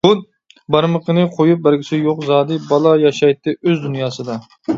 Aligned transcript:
بارمىقىنى 0.75 1.25
قويۇپ 1.35 1.61
بەرگۈسى 1.67 1.99
يوق 2.07 2.25
زادى، 2.31 2.59
بالا 2.73 2.95
ياشايتتى 3.05 3.55
ئۆز 3.61 3.87
دۇنياسىدا. 3.87 4.41